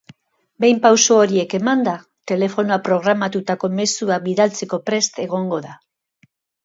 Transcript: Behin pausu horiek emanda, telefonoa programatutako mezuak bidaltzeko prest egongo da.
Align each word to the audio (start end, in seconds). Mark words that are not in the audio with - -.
Behin 0.63 0.79
pausu 0.85 1.17
horiek 1.25 1.51
emanda, 1.57 1.93
telefonoa 2.31 2.79
programatutako 2.87 3.69
mezuak 3.81 4.25
bidaltzeko 4.31 4.81
prest 4.89 5.21
egongo 5.29 5.61
da. 5.69 5.79